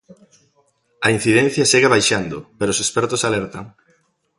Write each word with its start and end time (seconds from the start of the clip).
A 1.05 1.07
incidencia 1.17 1.69
segue 1.71 1.93
baixando, 1.95 2.37
pero 2.57 2.69
os 2.73 2.81
expertos 2.83 3.21
alertan. 3.27 3.63